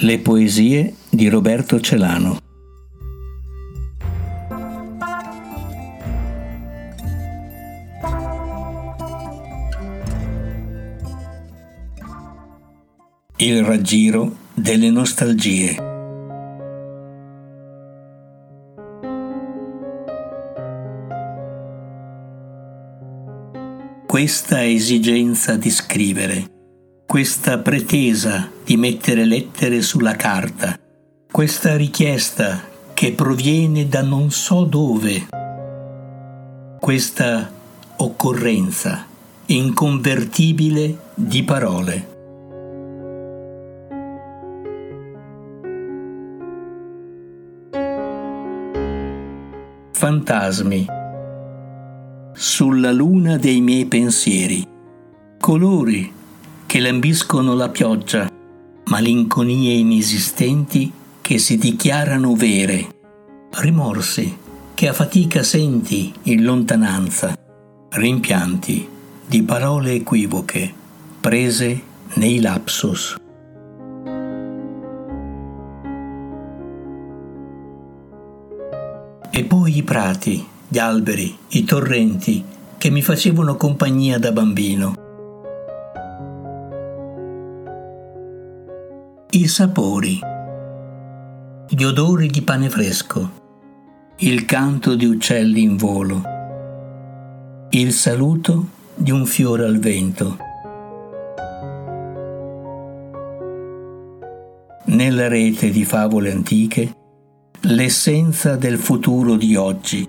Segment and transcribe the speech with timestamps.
[0.00, 2.38] Le poesie di Roberto Celano.
[13.38, 15.74] Il raggiro delle nostalgie.
[24.06, 26.56] Questa esigenza di scrivere
[27.04, 30.78] questa pretesa di mettere lettere sulla carta,
[31.30, 32.60] questa richiesta
[32.92, 35.28] che proviene da non so dove,
[36.78, 37.50] questa
[37.96, 39.06] occorrenza
[39.46, 42.08] inconvertibile di parole.
[49.92, 50.86] Fantasmi.
[52.34, 54.62] Sulla luna dei miei pensieri,
[55.40, 56.12] colori
[56.66, 58.27] che lambiscono la pioggia,
[58.88, 62.88] malinconie inesistenti che si dichiarano vere,
[63.58, 64.34] rimorsi
[64.72, 67.36] che a fatica senti in lontananza,
[67.90, 68.88] rimpianti
[69.26, 70.72] di parole equivoche
[71.20, 71.82] prese
[72.14, 73.16] nei lapsus.
[79.30, 82.42] E poi i prati, gli alberi, i torrenti
[82.78, 85.07] che mi facevano compagnia da bambino
[89.38, 90.18] i sapori,
[91.68, 93.30] gli odori di pane fresco,
[94.16, 96.22] il canto di uccelli in volo,
[97.70, 98.66] il saluto
[98.96, 100.38] di un fiore al vento.
[104.86, 106.96] Nella rete di favole antiche,
[107.60, 110.08] l'essenza del futuro di oggi,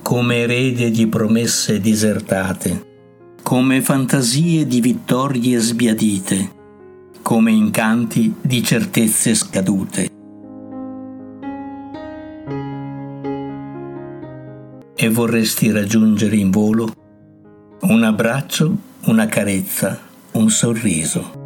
[0.00, 2.86] come erede di promesse disertate,
[3.42, 6.60] come fantasie di vittorie sbiadite
[7.22, 10.10] come incanti di certezze scadute.
[14.94, 16.92] E vorresti raggiungere in volo
[17.80, 19.98] un abbraccio, una carezza,
[20.32, 21.41] un sorriso.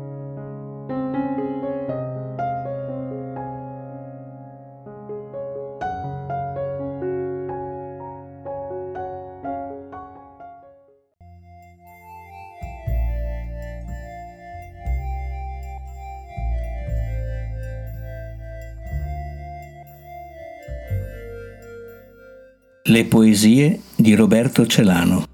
[22.88, 25.24] Le poesie di Roberto Celano